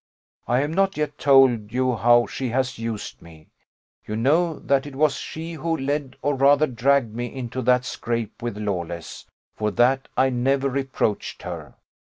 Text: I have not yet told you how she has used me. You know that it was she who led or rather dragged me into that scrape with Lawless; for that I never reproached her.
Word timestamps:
I 0.47 0.61
have 0.61 0.71
not 0.71 0.97
yet 0.97 1.19
told 1.19 1.71
you 1.71 1.95
how 1.95 2.25
she 2.25 2.49
has 2.49 2.79
used 2.79 3.21
me. 3.21 3.49
You 4.03 4.15
know 4.15 4.57
that 4.57 4.87
it 4.87 4.95
was 4.95 5.13
she 5.13 5.53
who 5.53 5.77
led 5.77 6.15
or 6.23 6.33
rather 6.33 6.65
dragged 6.65 7.15
me 7.15 7.27
into 7.31 7.61
that 7.61 7.85
scrape 7.85 8.41
with 8.41 8.57
Lawless; 8.57 9.27
for 9.55 9.69
that 9.69 10.07
I 10.17 10.31
never 10.31 10.69
reproached 10.71 11.43
her. 11.43 11.75